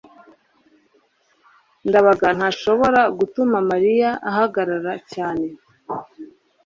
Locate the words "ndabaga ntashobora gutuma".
1.87-3.57